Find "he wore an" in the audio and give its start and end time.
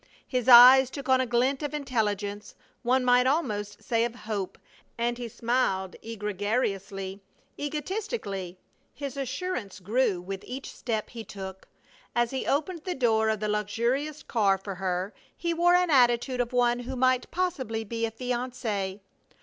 15.37-15.91